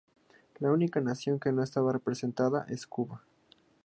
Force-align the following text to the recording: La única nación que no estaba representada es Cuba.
La 0.57 0.71
única 0.71 0.99
nación 0.99 1.39
que 1.39 1.51
no 1.51 1.61
estaba 1.61 1.93
representada 1.93 2.65
es 2.69 2.87
Cuba. 2.87 3.23